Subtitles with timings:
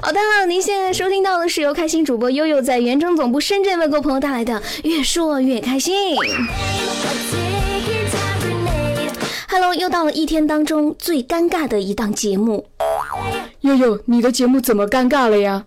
[0.00, 6.14] 好的，您现在收听到的是由开心主播悠悠在原征总部深圳为各位朋友带来的《越说越开心》。
[9.48, 12.66] Hello，又到了一天当中最尴尬的一档节目。
[13.64, 15.64] 悠悠，你的节目怎么尴尬了呀？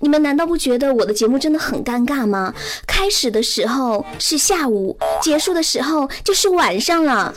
[0.00, 2.52] 你们难道不觉得我的节目真的很尴尬吗？
[2.88, 7.32] 开始的时候是下午，结束的时候就是晚上了。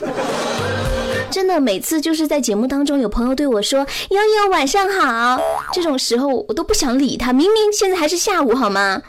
[1.30, 5.40] 真的，每次就是在节目当中有朋友对我说“悠悠晚上好”，
[5.72, 7.32] 这种时候我都不想理他。
[7.32, 9.00] 明明现在还是下午，好吗？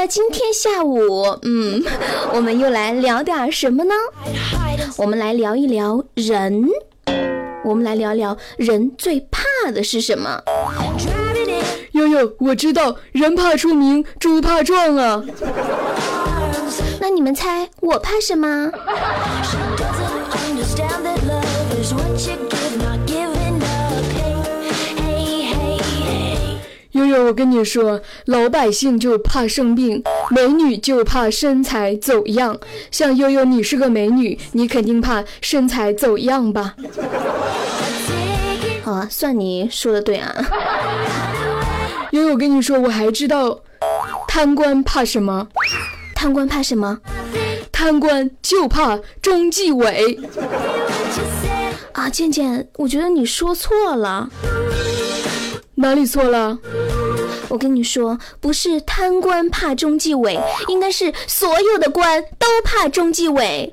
[0.00, 1.82] 那今天下午，嗯，
[2.32, 3.92] 我们又来聊点什么呢？
[4.96, 6.68] 我们来聊一聊人，
[7.64, 10.40] 我们来聊聊人最怕的是什么.
[11.90, 15.20] 悠悠，我知道，人怕出名，猪怕壮啊。
[17.00, 18.70] 那你们猜我怕什么？
[27.24, 32.58] 我跟你说，老百姓就怕生病，美女就怕身材走样。
[32.90, 36.74] 像悠悠，你是个美女，你肯定怕身材走样吧？
[38.82, 40.34] 好啊，算你说的对啊。
[42.12, 43.60] 悠悠，我跟你说，我还知道，
[44.26, 45.48] 贪官怕什么？
[46.14, 46.98] 贪官怕什么
[47.70, 50.18] 贪官就怕中纪委。
[51.92, 52.10] 啊？
[52.10, 54.28] 健健，我觉得你说错了。
[55.76, 56.58] 哪里错了？
[57.48, 63.72] 我跟你说，不是贪官怕中纪委，应该是所有的官都怕中纪委。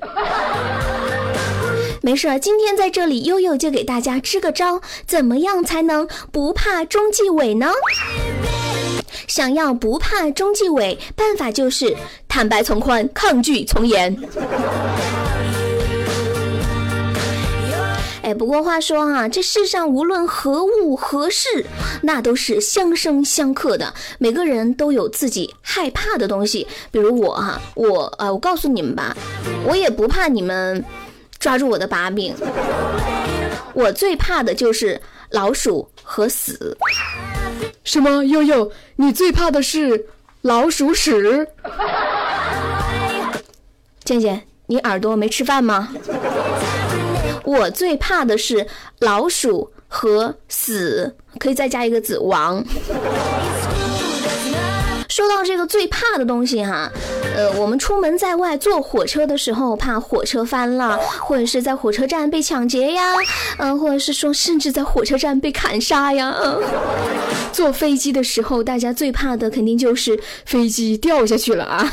[2.02, 7.70] 没事，今天在这里，悠悠就给大家支个招，怎么样才能不怕中纪委呢？
[9.26, 11.96] 想要不怕中纪委，办法就是
[12.28, 14.16] 坦白从宽，抗拒从严。
[18.26, 21.64] 哎，不过话说啊，这世上无论何物何事，
[22.02, 23.94] 那都是相生相克的。
[24.18, 29.16] 每个人都有自己害怕的东西，比如我哈、我呃，我告诉你们吧，
[29.64, 30.84] 我也不怕你们
[31.38, 32.34] 抓住我的把柄，
[33.74, 35.00] 我最怕的就是
[35.30, 36.76] 老鼠和死。
[37.84, 38.24] 什么？
[38.24, 40.04] 悠悠，你最怕的是
[40.42, 41.46] 老鼠屎？
[44.02, 45.90] 健健，你耳朵没吃饭吗？
[47.46, 48.66] 我最怕的是
[48.98, 52.64] 老鼠和死，可以再加一个字亡。
[55.08, 56.92] 说到这个最怕的东西哈，
[57.34, 63.14] 呃，我们出门在外坐火车的时候，怕火车翻了，或者是在火车站被抢劫呀，
[63.58, 66.34] 嗯、或者是说甚至在火车站被砍杀呀。
[67.50, 71.90] 坐飞机的时候，大家最怕的肯定就是飞机掉下去了啊！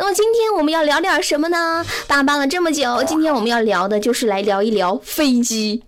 [0.00, 1.84] 那么今天我们要聊点什么呢？
[2.06, 5.82] 叭叭了这么久，今天我们要聊的就是来聊一聊飞机。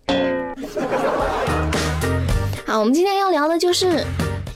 [2.67, 4.05] 好，我们今天要聊的就是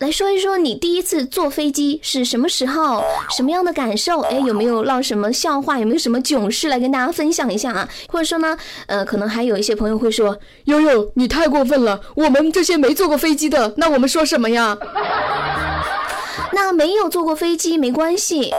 [0.00, 4.22] 来说一说你第一次坐飞机是什么时候，什么样的感受？
[4.22, 5.78] 哎，有没有闹什么笑话？
[5.78, 7.88] 有没有什么囧事来跟大家分享一下啊？
[8.08, 12.00] 或者说呢，呃，可能还有一些朋友会说，悠悠，你太过分了！
[12.16, 14.76] 我们这些没坐过飞机的，那我们说什么呀？
[16.74, 18.52] 那没有坐过飞机没关系，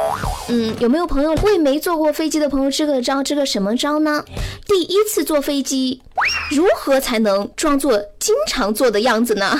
[0.47, 3.21] 嗯，有没有朋友为没坐过飞机的朋友支个招？
[3.21, 4.23] 支个什么招呢？
[4.65, 6.01] 第一次坐飞机，
[6.49, 9.59] 如何才能装作经常坐的样子呢.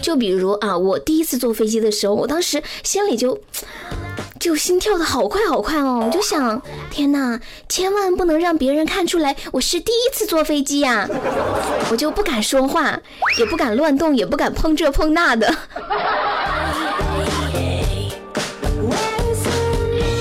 [0.00, 3.40] 就比如啊，我第一次坐飞机的时候，我当时心里就
[4.42, 6.60] 就心跳的好快好快哦，我就想，
[6.90, 7.38] 天哪，
[7.68, 11.08] 千万不能让别人看出来我是第一次坐飞机呀、
[11.92, 12.98] 我就不敢说话，
[13.38, 15.54] 也不敢乱动，也不敢碰这碰那的。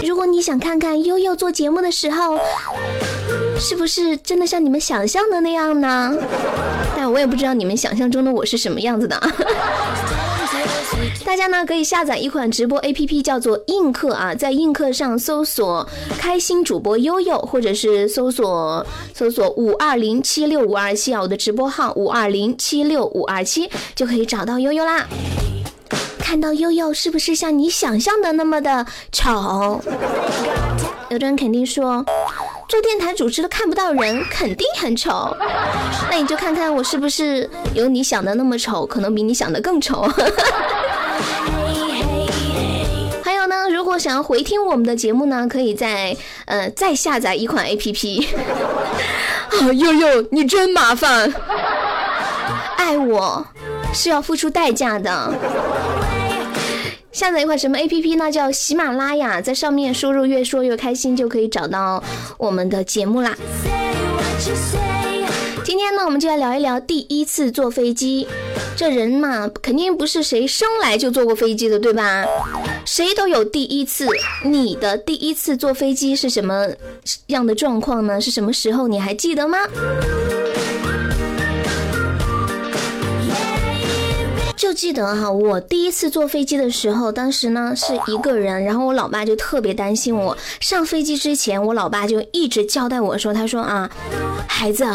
[0.07, 2.40] 如果你想看看悠悠做节目的时候，
[3.57, 6.16] 是不是真的像你们想象的那样呢？
[6.96, 9.19] 但我也不知道你们想象中的我是什么样子的。
[11.31, 15.88] 大家呢可以下载一款直播 APP，叫做映客啊，在映客上搜索
[16.19, 25.07] “开心主播悠悠”，或者是搜索搜索五二零七六五二七啊，我的直播号五二零七六五二七就可以找到悠悠啦。
[26.19, 29.81] 看到悠悠是不是像你想象的那么的丑？
[31.10, 32.06] 有的人肯定说，
[32.68, 35.34] 做电台主持的看不到人，肯定很丑。
[36.10, 40.06] 那你就看看我是不是有你想的那么丑，可能比你想的更丑。
[44.01, 48.27] 想要回听我们的节目呢，可以在呃再下载一款 A P P。
[49.62, 51.31] 啊，悠悠，你真麻烦。
[52.77, 53.45] 爱我
[53.94, 55.31] 是要付出代价的。
[57.12, 58.31] 下载一款什么 A P P 呢？
[58.31, 62.03] 叫喜马拉雅，在上面输入“越说越开心”就可以找到
[62.39, 63.38] 我们的节目啦。
[65.63, 68.27] 今天呢，我们就来聊一聊第一次坐飞机。
[68.76, 72.26] 这人嘛，肯定不是谁生来就坐过飞机的，对吧？
[72.86, 74.08] 谁都有第一次。
[74.44, 76.68] 你的第一次坐飞机是什么
[77.28, 78.20] 样的状况呢？
[78.20, 78.88] 是什么时候？
[78.88, 79.60] 你还记得吗？
[84.56, 90.38] 就记得哈，我第一次坐飞机的时候，当时呢是一个人，然后我老爸就特别担心我。
[90.60, 93.90] 上飞机之前，我老爸就一直交代我说：“他说啊，
[94.48, 94.86] 孩子，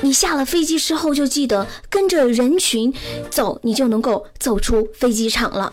[0.00, 2.92] 你下了飞机之后就记得跟着人群
[3.30, 5.72] 走，你就能够走出飞机场了。”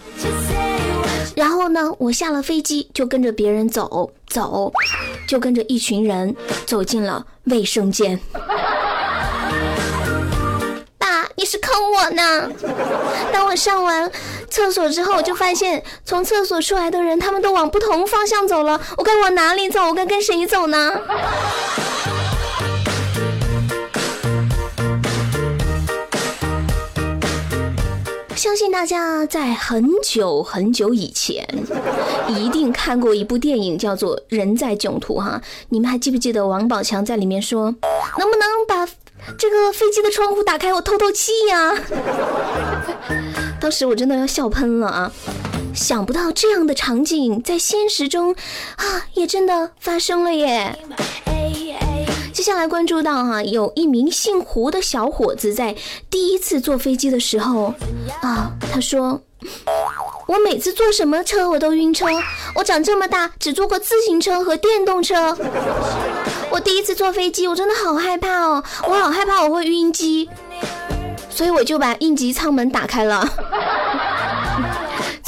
[1.35, 4.73] 然后呢，我下了飞机就跟着别人走走，
[5.27, 6.35] 就跟着一群人
[6.65, 8.19] 走进了卫生间。
[10.97, 12.49] 爸，你是坑我呢！
[13.31, 14.11] 当我上完
[14.49, 18.81] 厕所之后，我就发现从厕所出来的人，他们都往不同方向走了。
[18.97, 19.85] 我该往哪里走？
[19.85, 20.91] 我该跟谁走呢？
[28.39, 31.45] 相信大家在很久很久以前，
[32.29, 35.41] 一定看过一部电影，叫做《人在囧途》哈。
[35.67, 37.65] 你们还记不记得王宝强在里面说
[38.17, 38.87] ：“能不能把
[39.37, 41.75] 这个飞机的窗户打开，我透透气呀？”
[43.59, 45.11] 当时我真的要笑喷了啊！
[45.75, 48.33] 想不到这样的场景在现实中
[48.77, 50.79] 啊，也真的发生了耶。
[52.39, 55.75] 接下来关注到哈、有一名姓胡的小伙子在
[56.09, 57.73] 第一次坐飞机的时候
[58.21, 59.21] 啊，他说
[60.25, 62.05] ：“我每次坐什么车我都晕车，
[62.55, 65.37] 我长这么大只坐过自行车和电动车。
[66.49, 70.29] 我第一次坐飞机，我真的好害怕哦，我好害怕我会晕机，
[71.29, 73.29] 所以我就把应急舱门打开了。”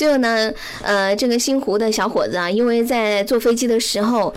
[0.01, 0.51] 最后呢，
[0.81, 4.33] 呃，这个姓胡的小伙子啊，因为在坐飞机的时候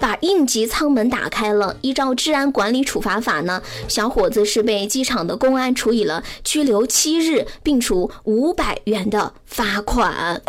[0.00, 10.40] 把应急舱门打开了，依照治安管理处罚法呢，小伙子是被机场的公安处以了拘留七日，并处五百元的罚款。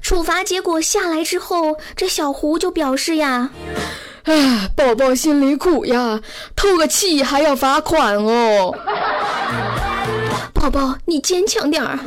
[0.00, 3.50] 处罚结果下来之后，这小胡就表示呀，
[4.26, 6.20] 啊，宝宝心里苦呀，
[6.54, 8.72] 透个气还要罚款哦。
[10.52, 11.98] 宝宝，你坚强点儿。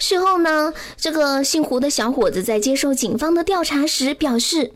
[0.00, 4.72] 事后呢，这个姓胡的小伙子在接受警方的调查时表示：“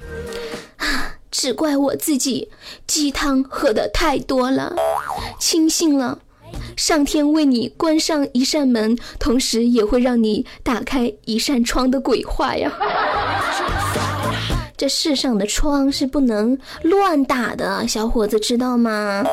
[0.76, 2.50] 啊，只怪我自己
[2.86, 4.76] 鸡汤喝的太多了，
[5.40, 6.18] 轻信了。
[6.76, 12.70] 上天为你关上一扇门，同时也会让你打开一扇窗的鬼话呀。”
[14.76, 19.24] 这世上的窗是不能乱打的，小伙子知道吗？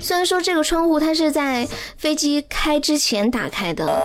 [0.00, 1.66] 虽然说这个窗户它是在
[1.96, 4.02] 飞机开之前打开的，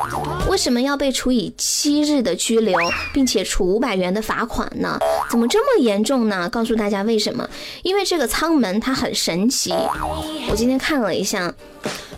[0.49, 2.77] 为什么要被处以七日的拘留，
[3.13, 4.97] 并且处五百元的罚款呢？
[5.29, 6.49] 怎么这么严重呢？
[6.49, 7.47] 告诉大家为什么？
[7.83, 9.71] 因为这个舱门它很神奇，
[10.49, 11.53] 我今天看了一下，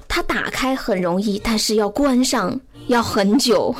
[0.07, 3.75] 它打开很容易，但是要关上要很久。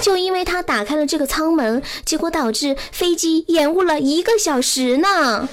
[0.00, 5.48] 就因为他打开了这个舱门，结果导致飞机延误了一个小时呢。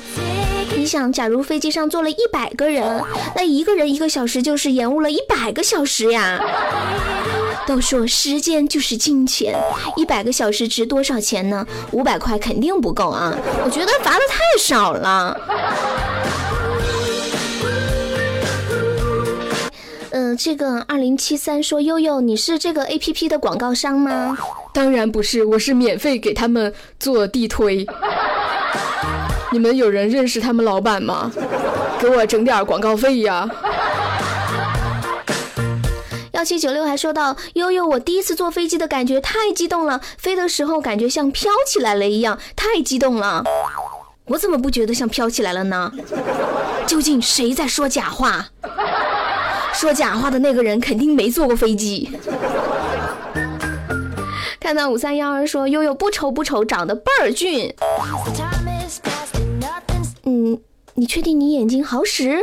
[0.74, 3.04] 你想，假如飞机上坐了一百个人，
[3.36, 6.40] 那一个人一个小时就是延误了一百个小时呀。
[7.68, 9.56] 都说时间就是金钱，
[9.96, 11.66] 一百个小时值多少钱呢？
[11.92, 13.36] 五百块肯定不够啊！
[13.64, 15.42] 我觉得罚的太少了。
[20.12, 24.38] 呃，这个二零七三说悠悠，你是这个 A P P 的广告商吗？
[24.72, 27.84] 当然不是，我是免费给他们做地推。
[29.56, 31.32] 你们有人认识他们老板吗？
[31.98, 33.50] 给我整点广告费呀！
[36.34, 43.46] 幺七九六还说到，悠悠，我第一次坐飞机的感觉太激动了，飞的时候感觉像飘起来了一样，太激动了。
[44.26, 45.90] 我怎么不觉得像飘起来了呢？
[46.86, 48.48] 究竟谁在说假话？
[49.72, 52.12] 说假话的那个人肯定没坐过飞机。
[54.60, 57.74] 看到五三幺二说，悠悠不丑不丑，长得倍儿俊。
[60.98, 62.40] 你确定你眼睛好使？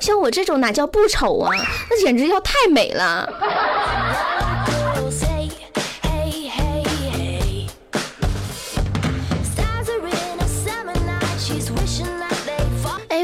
[0.00, 1.50] 像我这种哪叫不丑啊？
[1.88, 3.28] 那简直要太美了。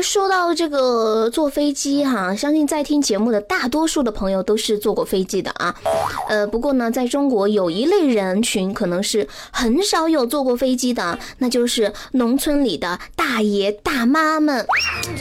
[0.02, 5.74] 说到这个坐飞机哈，相信在听节目的大多数的朋友都是坐过飞机的啊。
[6.28, 14.66] 呃，不过呢，在中国有一类人群可能是很少有坐过飞机的，那就是农村里的大爷大妈们。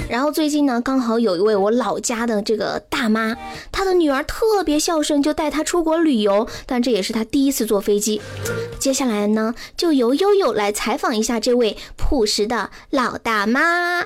[0.10, 3.36] 然后最近呢，刚好有一位我老家的这个大妈，
[3.72, 8.22] 她的女儿特别孝顺，就带她出国旅游，但这也是她第一次坐飞机。
[8.80, 14.04] 接下来呢，就由悠悠来采访一下这位朴实的老大妈。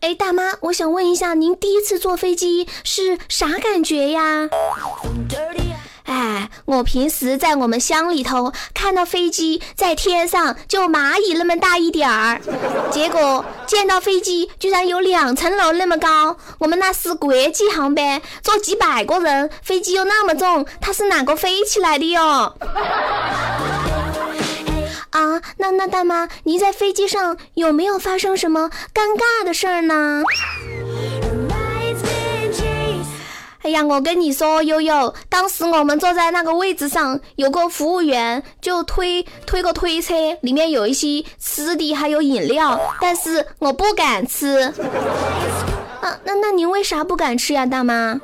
[0.00, 4.48] 哎，大妈，我想问一下，您第一次坐飞机是啥感觉呀？
[6.04, 12.40] 哎，我平时在我们乡里头看到飞机在天上就蚂蚁那么大一点儿，
[12.90, 16.36] 结果见到飞机居然有两层楼那么高。
[16.58, 22.56] 我们那是国际航班，坐几百个人，飞机又那么重，它是哪个飞起来的哟？
[25.10, 30.22] 啊，那那大妈，您在飞机上有没有发生什么尴尬的事儿呢？
[33.62, 44.72] 哎呀，我跟你说，悠悠，当时我们坐在那个位置上，有个服务员就推推个推车，里面有一些吃的还有饮料，但是我不敢吃。
[46.00, 48.18] 啊，那那您为啥不敢吃呀，大妈？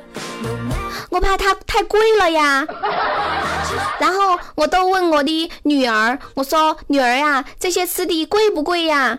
[1.10, 2.66] 我怕它太贵了呀。
[3.98, 9.18] 然后我都问我的女儿，我说女儿呀，这些吃的贵不贵呀？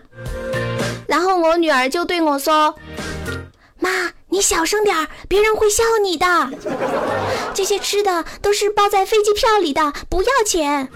[1.06, 2.74] 然后我女儿就对我说。
[3.78, 3.88] 妈，
[4.30, 6.26] 你小声点儿，别人会笑你的。
[7.54, 10.88] 这些吃的都是包在飞机票里的，不要钱。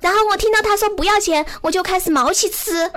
[0.00, 2.90] 然后我听到他说不要钱，我就开始毛起吃。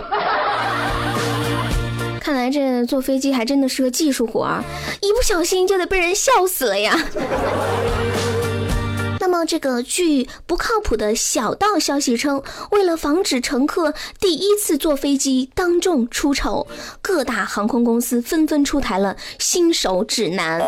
[2.19, 4.63] 看来这坐飞机还真的是个技术活儿，
[5.01, 6.99] 一不小心就得被人笑死了呀。
[9.19, 16.67] 那么，这个据不靠谱的小道消息称，为了防止乘客第一次坐飞机当众出丑，
[17.01, 20.61] 各大航空公司纷纷出台了新手指南。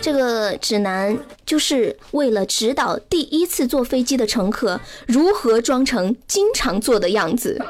[0.00, 7.60] 这个指南就是为了指导第一次坐飞机的乘客如何装成经常坐的样子。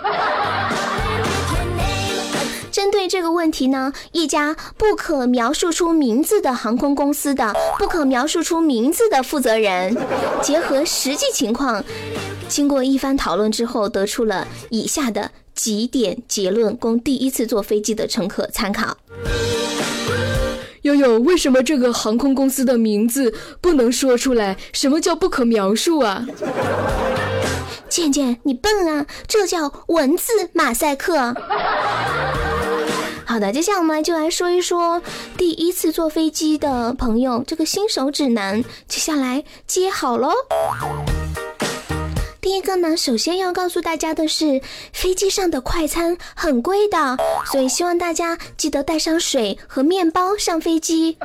[2.80, 9.94] 针对这个问题呢，一家不可描述出名字的航空公司的不可描述出名字的负责人，
[10.40, 11.84] 结合实际情况，
[12.48, 18.96] 经过一番讨论之后，得出了以下的几点结论，供第一次坐飞机的乘客参考。
[20.80, 24.56] 悠悠，为什么这个航空公司的名字不能说出来？
[24.72, 26.26] 什么叫不可描述啊？
[27.90, 31.34] 健健，你笨啊，这叫文字马赛克。
[33.30, 35.00] 好的，接下来我们就来说一说
[35.38, 40.32] 第一次坐飞机的朋友这个新手指南，接下来接好喽。
[42.40, 44.60] 第一个呢，首先要告诉大家的是，
[44.92, 47.16] 飞机上的快餐很贵的，
[47.52, 51.16] 所以希望大家记得带上水和面包上飞机。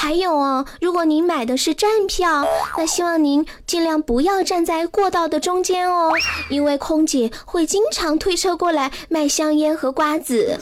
[0.00, 6.12] 还有哦，如果您买的是站票，那希望您尽量不要站在过道的中间哦，
[6.48, 10.56] 因为空姐会经常推车过来卖香烟和瓜子。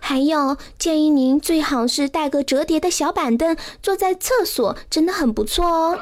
[0.00, 5.98] 还有，建议您最好是带个折叠的小板凳，坐在厕所，真的很不错哦。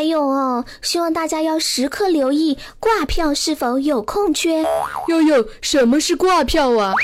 [0.00, 4.64] 还有哦，希望大家要时刻留意挂票是否有空缺。
[5.08, 6.94] 悠悠，什么是挂票啊？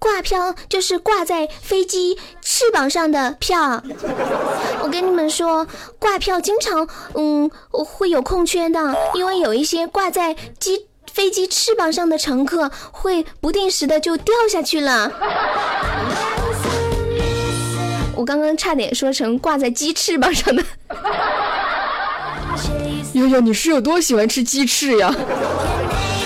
[0.00, 3.80] 挂票就是挂在飞机翅膀上的票。
[4.82, 5.64] 我跟你们说，
[6.00, 15.12] 挂票经常嗯会有空缺的，因为有一些挂在机飞机翅膀上的乘客会不定时的就掉下去了。
[18.16, 20.64] 我刚刚差点说成挂在鸡翅膀上的。
[23.12, 25.14] 悠悠，你是有多喜欢吃鸡翅呀？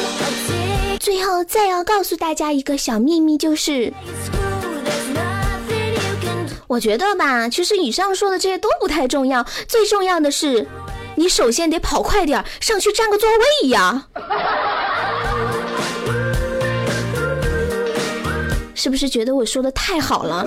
[1.00, 3.92] 最后再要告诉大家一个小秘密，就是。
[6.68, 10.66] 我觉得吧，其实以上说的这些都不太重要，最重要的是，
[11.16, 13.28] 你首先得跑快点，上去占个座
[13.62, 14.06] 位呀。
[18.74, 20.46] 是不是觉得我说的太好了？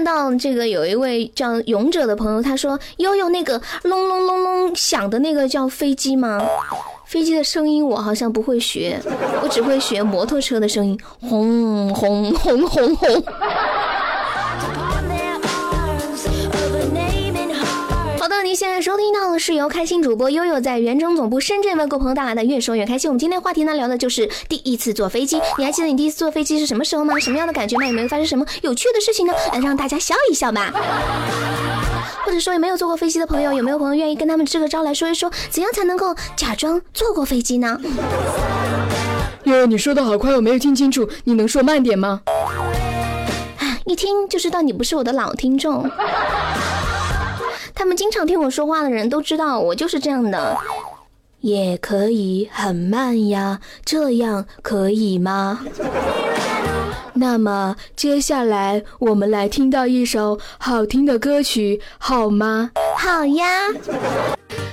[0.00, 6.42] 看到这个有一位叫勇者的朋友，他说：“悠悠那个隆隆隆隆响的那个叫飞机吗？
[7.04, 8.98] 飞机的声音我好像不会学，
[9.42, 13.22] 我只会学摩托车的声音，轰轰轰轰轰。”
[18.50, 23.08] 您您现在收听到的是由开心主播悠悠在原征总部深圳为各位朋友带来的越说越开心。
[23.08, 25.40] 我们今天话题呢聊的就是第一次坐飞机。
[25.56, 27.16] 你还记得你第一次坐飞机是什么时候吗？
[27.20, 27.86] 什么样的感觉吗？
[27.86, 29.32] 有没有发生什么有趣的事情呢？
[29.52, 30.72] 来让大家笑一笑吧。
[32.24, 37.80] 或者说有没有坐过飞机的朋友，有没有朋友愿意跟他们支个招来说一说，怎样才能够假装坐过飞机呢？
[39.44, 42.22] 悠悠，你说的好快，我没有听清楚，你能说慢点吗？
[43.86, 45.88] 一听就知道你不是我的老听众。
[47.80, 50.54] 他们经常听我说话的人都知道我就是这样的。
[51.40, 55.64] 也可以很慢呀，这样可以吗？
[57.14, 62.70] 那么接下来我们来听到一首好听的歌曲，好吗？
[62.98, 63.46] 好呀。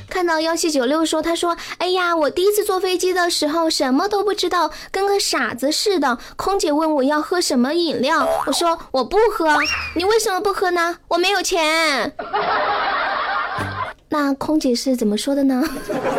[0.09, 6.17] 看到幺七九六说，他说：“哎呀，我第一次坐飞机的时候什么都不知道，跟个傻子似的。
[6.35, 9.57] 空姐问我要喝什么饮料，我说我不喝。
[9.95, 10.97] 你为什么不喝呢？
[11.09, 12.13] 我没有钱。
[14.09, 15.63] 那空姐是怎么说的呢？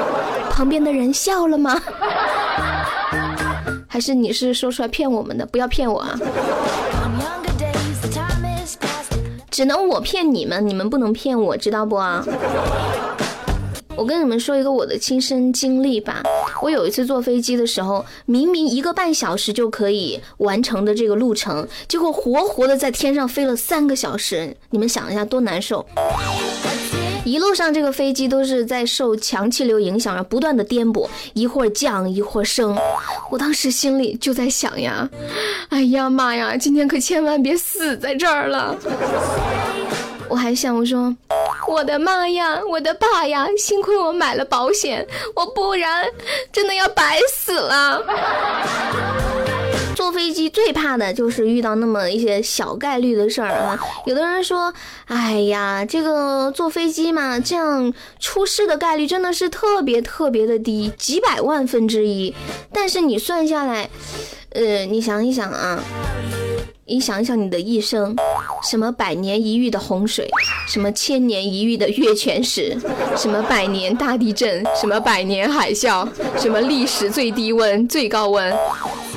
[0.53, 1.81] 旁边的人笑了吗？
[3.89, 5.47] 还是你是说出来骗我们的？
[5.47, 6.15] 不要骗我啊！
[9.51, 12.25] 只能我骗你们，你们不能骗我，知道不啊？
[13.99, 16.23] 我跟你们说一个我的亲身经历吧。
[16.63, 24.57] 我有一次坐飞机的时候，明明一个半小时就可以完成的这个路程，结果活活的在天上飞了三个小时。
[24.71, 25.85] 你们想一下，多难受！
[27.25, 32.79] 一路上这个飞机都是在受强气流影响，而不断的颠簸，一会儿降一会儿升。
[33.31, 35.11] 我当时心里就在想呀，
[35.71, 38.77] 哎呀妈呀，今天可千万别死在这儿了。
[40.29, 41.15] 我还想，我说，
[41.67, 46.07] 我的妈呀，我的爸呀，幸亏我买了保险，我不然
[46.53, 48.03] 真的要白死了。
[49.97, 53.77] 坐飞机最怕的就是遇到那么一些小概率的事儿啊。
[54.07, 54.73] 有的人说，
[55.07, 62.33] 哎呀，这个坐飞机嘛，这样出事的概率真的是特别特别的低，几百万分之一。
[62.73, 63.91] 但是你算下来，
[64.51, 65.83] 呃，你想一想啊。
[66.91, 68.17] 你想想你的一生，
[68.63, 70.27] 什么百年一遇的洪水，
[70.67, 72.75] 什么千年一遇的月全食，
[73.15, 78.57] 什么百年大地震，什么百年海啸，什么历史最低温、最高温，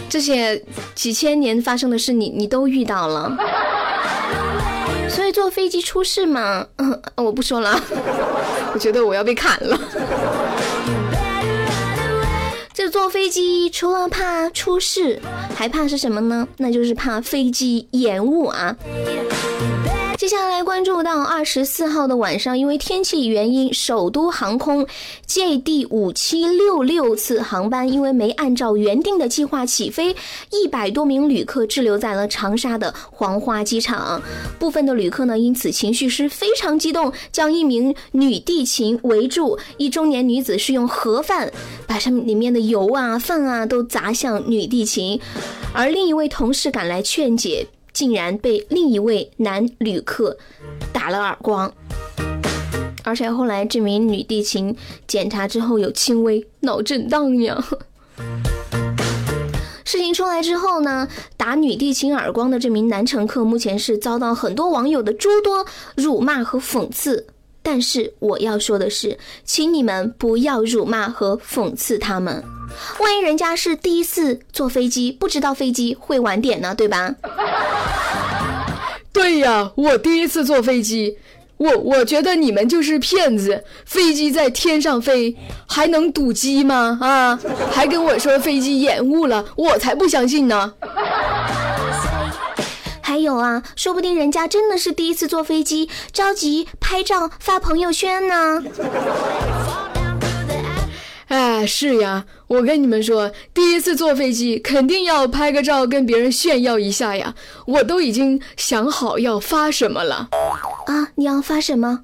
[0.09, 0.61] 这些
[0.93, 3.37] 几千年发生的事你，你都遇到了。
[5.07, 7.81] 所以坐飞机出事嘛，嗯， 我不说了，
[8.73, 9.79] 我觉得我要被砍了。
[12.91, 15.21] 坐飞机除了怕出事，
[15.55, 16.47] 还怕是什么呢？
[16.57, 18.75] 那就是怕飞机延误啊。
[20.21, 24.85] 接下来关注到二十四号的晚上，因为天气原因，首都航空
[25.27, 30.15] JD 五七六六次航班因为没按照原定的计划起飞，
[30.51, 34.21] 一百多名旅客滞留在了长沙的黄花机场。
[34.59, 41.51] 部分的旅客呢，因此情绪是非常激动，将一名女地勤围住，一中年女子是用盒饭
[41.87, 45.19] 把上里面的油啊、饭啊都砸向女地勤，
[45.73, 47.67] 而另一位同事赶来劝解。
[47.93, 50.37] 竟然被另一位男旅客
[50.93, 51.73] 打了耳光，
[53.03, 54.75] 而且后来这名女地勤
[55.07, 57.63] 检查之后有轻微脑震荡呀。
[59.83, 67.27] 事情出来之后呢，打女地勤耳光的这名男乘客目前是遭到很多网友的诸多辱骂和讽刺。
[67.63, 72.43] 但是我要说的是，请你们不要辱骂和讽刺他们。
[72.99, 77.15] 万一人家是第一次坐飞机，不知道飞机会晚点呢，对吧？
[79.13, 81.17] 对呀，我第一次坐飞机，
[81.57, 83.63] 我我觉得你们就是骗子。
[83.85, 85.35] 飞机在天上飞，
[85.67, 86.97] 还能堵机吗？
[87.01, 87.39] 啊，
[87.71, 90.73] 还跟我说飞机延误了，我才不相信呢。
[93.11, 98.63] 还有啊，说不定人家真的是第一次坐飞机，着急拍照发朋友圈呢。
[101.27, 107.35] 哎，是呀，我跟你们说，第一次坐飞机肯定要拍个照跟别人炫耀一下呀。
[107.65, 110.29] 我都已经想好要发什么了。
[110.85, 111.99] 啊，你要发什么？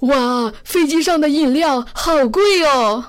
[0.00, 3.06] 哇，飞机上的饮料好贵哦。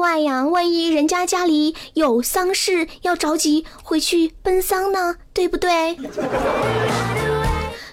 [0.00, 5.96] 万呀，万一人家家里有丧事，要着急回去奔丧呢，对不对？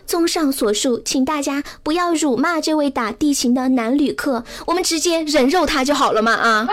[0.06, 6.66] 综上所述，请大家不要辱骂这位打地勤的男旅客，我们直接人肉他就好了嘛啊！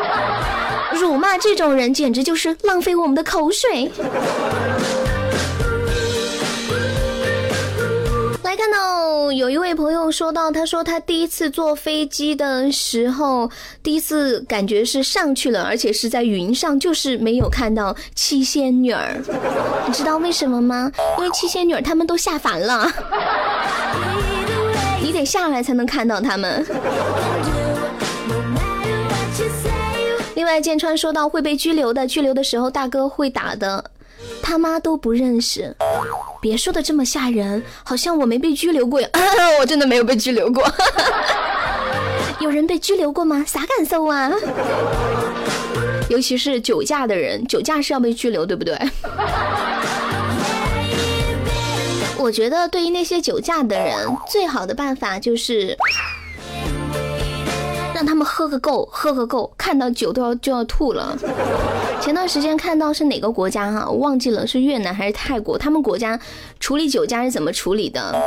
[0.94, 3.90] 辱骂这种人简直就是浪费我们的口水。
[8.64, 13.50] 看到有一位朋友说到，他说他第一次坐飞机的时候，
[13.82, 19.20] 第一次感觉是上去了，而且是在云上，就是没有看到七仙女儿。
[19.86, 20.90] 你知道为什么吗？
[21.18, 22.90] 因为七仙女儿他们都下凡了，
[25.02, 26.66] 你得下来才能看到他们。
[30.36, 33.84] 另外，剑川说到会被拘留的，拘留的时候大哥会打的。
[34.46, 35.74] 他妈都不认识，
[36.38, 39.08] 别说的这么吓人，好像我没被拘留过呀。
[39.58, 40.62] 我真的没有被拘留过，
[42.40, 43.42] 有人被拘留过吗？
[43.48, 44.30] 啥感受啊？
[46.10, 48.78] 尤其是酒驾的人，酒驾是要被拘留，对不对？
[52.18, 53.96] 我觉得对于那些酒驾的人，
[54.30, 55.74] 最好的办法就是。
[57.94, 61.16] 让他们喝个够，喝个够，看到酒都要就要吐了。
[62.00, 66.18] 前段时间看到是哪个国家哈，我忘记了是越南还是泰国，他们国家
[66.58, 68.20] 处理酒驾是怎么处理的？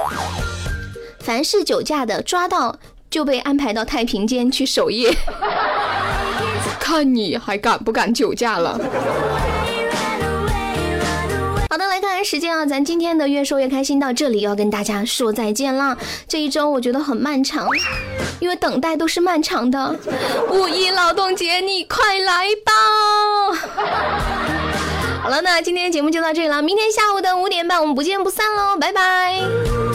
[1.19, 2.77] 凡是酒驾的抓到
[3.09, 5.13] 就被安排到太平间去守夜，
[6.79, 8.79] 看你还敢不敢酒驾了。
[11.69, 15.97] 好的，来看看时间啊，咱今天的越说越开心到这里要跟大家说再见了。
[16.27, 17.67] 这一周我觉得很漫长，
[18.39, 19.95] 因为等待都是漫长的。
[20.49, 22.71] 五一劳动节，你快来吧！
[25.21, 29.86] 好了，那今天节目就到这里了，明天下午的五点半我们不见不散喽，拜拜。